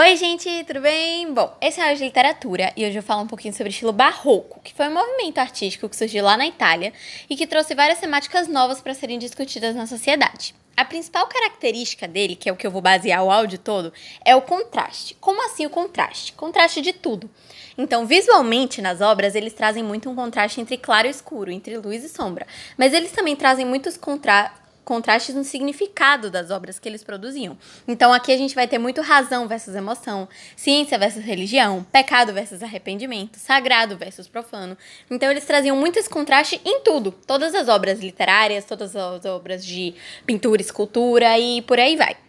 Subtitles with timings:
[0.00, 1.34] Oi, gente, tudo bem?
[1.34, 3.92] Bom, esse é o de literatura e hoje eu falo um pouquinho sobre o estilo
[3.92, 6.92] barroco, que foi um movimento artístico que surgiu lá na Itália
[7.28, 10.54] e que trouxe várias temáticas novas para serem discutidas na sociedade.
[10.76, 13.92] A principal característica dele, que é o que eu vou basear o áudio todo,
[14.24, 15.16] é o contraste.
[15.20, 16.32] Como assim o contraste?
[16.34, 17.28] Contraste de tudo.
[17.76, 22.04] Então, visualmente, nas obras, eles trazem muito um contraste entre claro e escuro, entre luz
[22.04, 22.46] e sombra.
[22.76, 24.57] Mas eles também trazem muitos contrastes
[24.88, 27.58] contrastes no significado das obras que eles produziam.
[27.86, 30.26] Então aqui a gente vai ter muito razão versus emoção,
[30.56, 34.78] ciência versus religião, pecado versus arrependimento, sagrado versus profano.
[35.10, 39.62] Então eles traziam muito esse contraste em tudo, todas as obras literárias, todas as obras
[39.62, 39.94] de
[40.24, 42.27] pintura, escultura e por aí vai.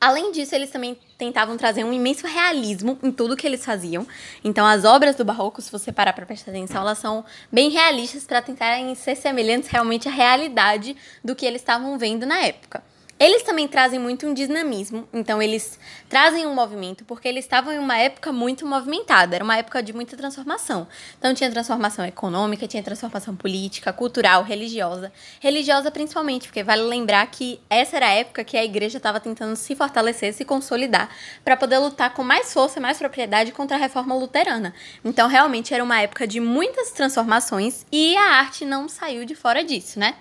[0.00, 4.06] Além disso, eles também tentavam trazer um imenso realismo em tudo que eles faziam.
[4.42, 8.24] Então, as obras do Barroco, se você parar para prestar atenção, elas são bem realistas
[8.24, 12.82] para tentarem ser semelhantes realmente à realidade do que eles estavam vendo na época.
[13.20, 17.78] Eles também trazem muito um dinamismo, então eles trazem um movimento porque eles estavam em
[17.78, 20.88] uma época muito movimentada, era uma época de muita transformação.
[21.18, 25.12] Então tinha transformação econômica, tinha transformação política, cultural, religiosa.
[25.38, 29.54] Religiosa principalmente, porque vale lembrar que essa era a época que a igreja estava tentando
[29.54, 31.10] se fortalecer, se consolidar,
[31.44, 34.72] para poder lutar com mais força e mais propriedade contra a reforma luterana.
[35.04, 39.62] Então realmente era uma época de muitas transformações e a arte não saiu de fora
[39.62, 40.14] disso, né?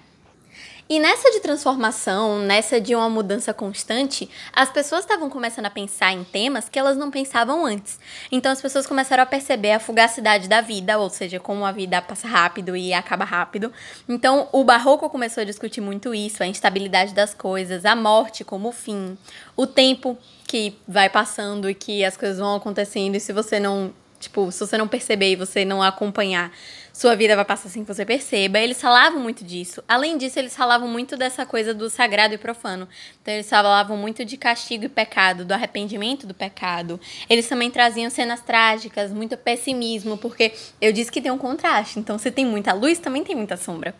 [0.91, 6.11] E nessa de transformação, nessa de uma mudança constante, as pessoas estavam começando a pensar
[6.13, 7.99] em temas que elas não pensavam antes.
[8.31, 12.01] Então as pessoas começaram a perceber a fugacidade da vida, ou seja, como a vida
[12.01, 13.71] passa rápido e acaba rápido.
[14.07, 18.71] Então o barroco começou a discutir muito isso, a instabilidade das coisas, a morte como
[18.71, 19.15] fim,
[19.55, 20.17] o tempo
[20.47, 24.59] que vai passando e que as coisas vão acontecendo e se você não Tipo, se
[24.59, 26.51] você não perceber e você não acompanhar,
[26.99, 28.59] sua vida vai passar sem que você perceba.
[28.59, 29.81] Eles falavam muito disso.
[29.87, 32.89] Além disso, eles falavam muito dessa coisa do sagrado e profano.
[33.21, 36.99] Então, eles falavam muito de castigo e pecado, do arrependimento do pecado.
[37.29, 41.99] Eles também traziam cenas trágicas, muito pessimismo, porque eu disse que tem um contraste.
[41.99, 43.95] Então, se tem muita luz, também tem muita sombra.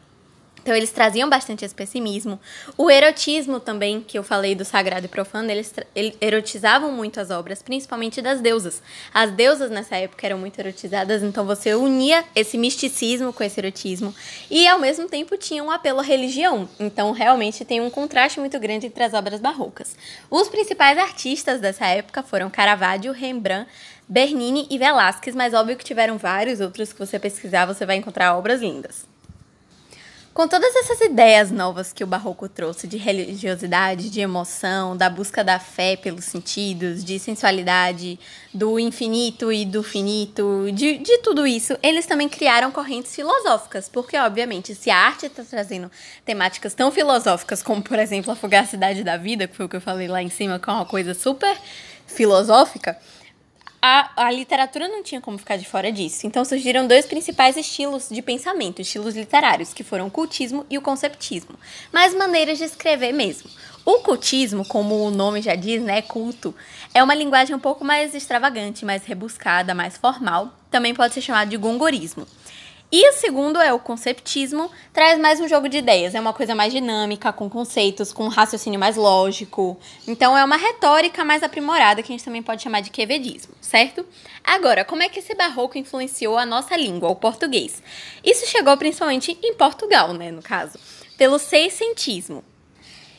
[0.70, 2.40] Então eles traziam bastante esse pessimismo.
[2.78, 5.74] O erotismo também, que eu falei do sagrado e profano, eles,
[6.22, 8.80] erotizavam muito as obras, principalmente das deusas.
[9.12, 14.14] As deusas nessa época eram muito erotizadas, então você unia esse misticismo com esse erotismo
[14.48, 16.70] e ao mesmo tempo tinha um apelo à religião.
[16.80, 19.96] Então realmente tem um contraste muito grande entre as obras barrocas.
[20.30, 23.68] Os principais artistas dessa época foram Caravaggio, Rembrandt,
[24.08, 28.38] Bernini e Velázquez, mas óbvio que tiveram vários outros que você pesquisar, você vai encontrar
[28.38, 29.09] obras lindas.
[30.34, 35.44] Com todas essas ideias novas que o Barroco trouxe de religiosidade, de emoção, da busca
[35.44, 38.18] da fé pelos sentidos, de sensualidade,
[38.54, 44.16] do infinito e do finito, de, de tudo isso, eles também criaram correntes filosóficas, porque,
[44.18, 45.92] obviamente, se a arte está trazendo
[46.24, 49.82] temáticas tão filosóficas como, por exemplo, a fugacidade da vida, que foi o que eu
[49.82, 51.58] falei lá em cima, que é uma coisa super
[52.06, 52.98] filosófica
[53.82, 56.28] a, a literatura não tinha como ficar de fora disso.
[56.28, 60.82] Então surgiram dois principais estilos de pensamento, estilos literários, que foram o cultismo e o
[60.82, 61.56] conceptismo,
[61.92, 63.50] mas maneiras de escrever mesmo.
[63.86, 66.54] O cultismo, como o nome já diz, né, culto,
[66.94, 70.54] é uma linguagem um pouco mais extravagante, mais rebuscada, mais formal.
[70.70, 72.28] Também pode ser chamado de gongorismo.
[72.92, 76.56] E o segundo é o conceptismo, traz mais um jogo de ideias, é uma coisa
[76.56, 79.78] mais dinâmica, com conceitos, com um raciocínio mais lógico.
[80.08, 84.04] Então é uma retórica mais aprimorada que a gente também pode chamar de quevedismo, certo?
[84.44, 87.84] Agora, como é que esse barroco influenciou a nossa língua, o português?
[88.24, 90.80] Isso chegou principalmente em Portugal, né, no caso,
[91.16, 92.44] pelo seiscentismo.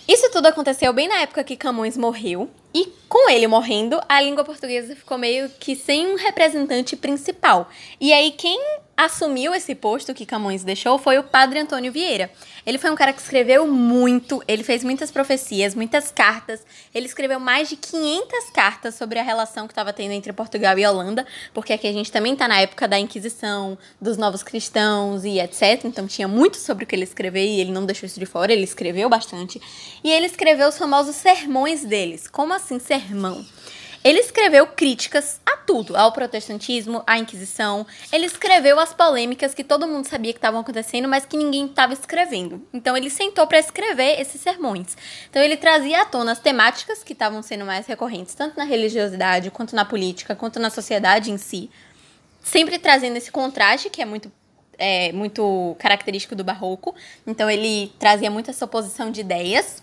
[0.08, 4.44] Isso tudo aconteceu bem na época que Camões morreu, e com ele morrendo, a língua
[4.44, 7.68] portuguesa ficou meio que sem um representante principal.
[8.00, 8.60] E aí, quem
[9.04, 12.30] assumiu esse posto que Camões deixou foi o padre Antônio Vieira.
[12.66, 16.60] Ele foi um cara que escreveu muito, ele fez muitas profecias, muitas cartas.
[16.94, 20.86] Ele escreveu mais de 500 cartas sobre a relação que estava tendo entre Portugal e
[20.86, 25.40] Holanda, porque aqui a gente também está na época da Inquisição, dos novos cristãos e
[25.40, 25.84] etc.
[25.84, 28.52] Então tinha muito sobre o que ele escreveu e ele não deixou isso de fora,
[28.52, 29.60] ele escreveu bastante.
[30.04, 32.28] E ele escreveu os famosos sermões deles.
[32.28, 33.44] Como assim sermão?
[34.02, 37.86] Ele escreveu críticas a tudo, ao protestantismo, à Inquisição.
[38.10, 41.92] Ele escreveu as polêmicas que todo mundo sabia que estavam acontecendo, mas que ninguém estava
[41.92, 42.66] escrevendo.
[42.72, 44.96] Então ele sentou para escrever esses sermões.
[45.28, 49.50] Então ele trazia à tona as temáticas que estavam sendo mais recorrentes, tanto na religiosidade,
[49.50, 51.70] quanto na política, quanto na sociedade em si.
[52.42, 54.32] Sempre trazendo esse contraste que é muito
[54.78, 56.94] é, muito característico do barroco.
[57.26, 59.82] Então ele trazia muito essa oposição de ideias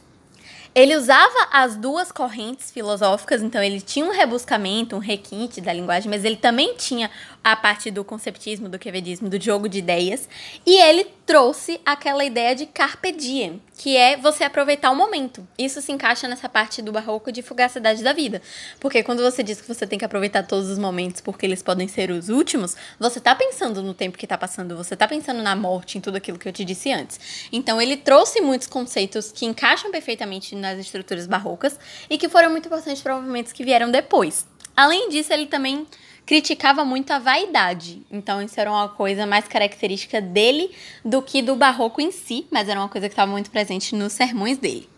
[0.74, 6.10] ele usava as duas correntes filosóficas, então ele tinha um rebuscamento, um requinte da linguagem,
[6.10, 7.10] mas ele também tinha
[7.44, 10.28] a parte do conceptismo, do quevedismo, do jogo de ideias,
[10.66, 15.46] e ele trouxe aquela ideia de carpe diem, que é você aproveitar o momento.
[15.58, 18.42] Isso se encaixa nessa parte do barroco de fugacidade da vida.
[18.80, 21.86] Porque quando você diz que você tem que aproveitar todos os momentos porque eles podem
[21.86, 25.54] ser os últimos, você tá pensando no tempo que tá passando, você tá pensando na
[25.54, 27.20] morte, em tudo aquilo que eu te disse antes.
[27.52, 31.78] Então ele trouxe muitos conceitos que encaixam perfeitamente nas estruturas barrocas
[32.10, 34.48] e que foram muito importantes para movimentos que vieram depois.
[34.78, 35.86] Além disso, ele também
[36.28, 38.06] criticava muito a vaidade.
[38.12, 40.70] Então, isso era uma coisa mais característica dele
[41.04, 44.12] do que do barroco em si, mas era uma coisa que estava muito presente nos
[44.12, 44.90] sermões dele.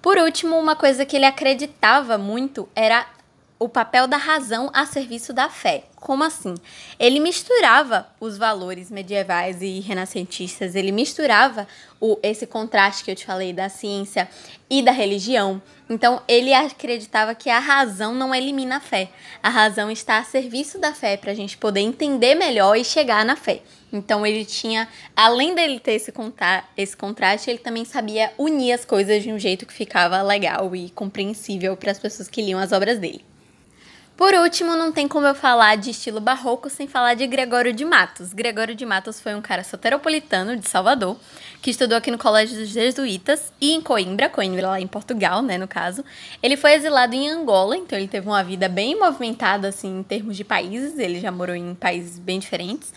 [0.00, 3.06] Por último, uma coisa que ele acreditava muito era
[3.64, 5.84] o papel da razão a serviço da fé.
[5.96, 6.54] Como assim?
[6.98, 11.66] Ele misturava os valores medievais e renascentistas, ele misturava
[11.98, 14.28] o, esse contraste que eu te falei da ciência
[14.68, 15.62] e da religião.
[15.88, 19.08] Então, ele acreditava que a razão não elimina a fé.
[19.42, 23.24] A razão está a serviço da fé para a gente poder entender melhor e chegar
[23.24, 23.62] na fé.
[23.90, 24.86] Então, ele tinha,
[25.16, 26.12] além dele ter esse,
[26.76, 30.90] esse contraste, ele também sabia unir as coisas de um jeito que ficava legal e
[30.90, 33.24] compreensível para as pessoas que liam as obras dele.
[34.16, 37.84] Por último, não tem como eu falar de estilo barroco sem falar de Gregório de
[37.84, 38.32] Matos.
[38.32, 41.16] Gregório de Matos foi um cara soteropolitano de Salvador,
[41.60, 45.58] que estudou aqui no Colégio dos Jesuítas e em Coimbra, Coimbra lá em Portugal, né,
[45.58, 46.04] no caso.
[46.40, 50.36] Ele foi exilado em Angola, então ele teve uma vida bem movimentada, assim, em termos
[50.36, 50.96] de países.
[50.96, 52.92] Ele já morou em países bem diferentes.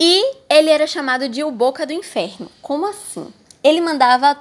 [0.00, 2.50] E ele era chamado de o Boca do Inferno.
[2.60, 3.32] Como assim?
[3.62, 4.36] Ele mandava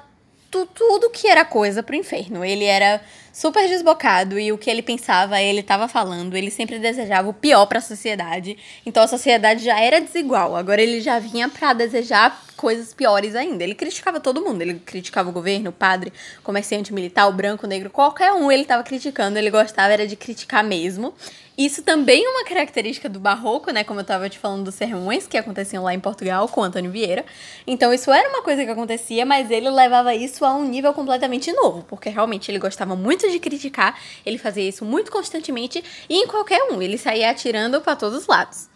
[0.49, 2.43] tu, tudo que era coisa pro inferno.
[2.43, 7.29] Ele era super desbocado e o que ele pensava, ele estava falando, ele sempre desejava
[7.29, 8.57] o pior para a sociedade.
[8.85, 13.63] Então a sociedade já era desigual, agora ele já vinha para desejar coisas piores ainda.
[13.63, 16.11] Ele criticava todo mundo, ele criticava o governo, o padre,
[16.43, 20.15] comerciante militar, o branco, o negro, qualquer um ele estava criticando, ele gostava era de
[20.15, 21.13] criticar mesmo.
[21.59, 23.83] Isso também é uma característica do barroco, né?
[23.83, 27.25] Como eu estava te falando dos sermões que aconteciam lá em Portugal com Antônio Vieira.
[27.67, 31.51] Então, isso era uma coisa que acontecia, mas ele levava isso a um nível completamente
[31.51, 36.27] novo, porque realmente ele gostava muito de criticar, ele fazia isso muito constantemente e em
[36.27, 38.69] qualquer um, ele saía atirando para todos os lados.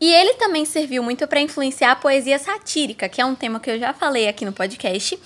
[0.00, 3.70] E ele também serviu muito para influenciar a poesia satírica, que é um tema que
[3.70, 5.18] eu já falei aqui no podcast.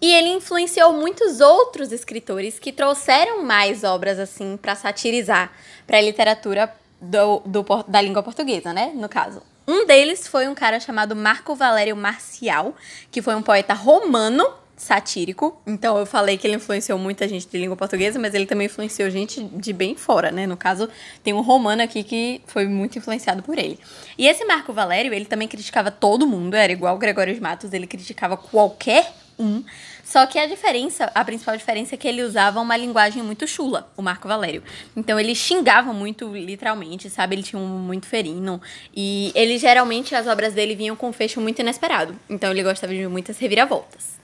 [0.00, 5.52] E ele influenciou muitos outros escritores que trouxeram mais obras assim para satirizar
[5.86, 8.92] para a literatura do, do, da língua portuguesa, né?
[8.94, 9.42] No caso.
[9.66, 12.74] Um deles foi um cara chamado Marco Valério Marcial,
[13.10, 14.46] que foi um poeta romano
[14.76, 15.60] satírico.
[15.66, 19.08] Então eu falei que ele influenciou muita gente de língua portuguesa, mas ele também influenciou
[19.10, 20.46] gente de bem fora, né?
[20.46, 20.88] No caso,
[21.22, 23.78] tem um romano aqui que foi muito influenciado por ele.
[24.18, 27.86] E esse Marco Valério, ele também criticava todo mundo, era igual Gregório de Matos, ele
[27.86, 29.64] criticava qualquer um.
[30.04, 33.90] Só que a diferença, a principal diferença é que ele usava uma linguagem muito chula,
[33.96, 34.62] o Marco Valério.
[34.94, 37.36] Então ele xingava muito, literalmente, sabe?
[37.36, 38.60] Ele tinha um muito ferino.
[38.94, 42.14] E ele geralmente, as obras dele vinham com um fecho muito inesperado.
[42.28, 44.23] Então ele gostava de muitas reviravoltas.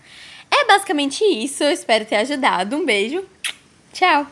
[0.51, 1.63] É basicamente isso.
[1.65, 2.77] Eu espero ter ajudado.
[2.77, 3.25] Um beijo.
[3.93, 4.27] Tchau.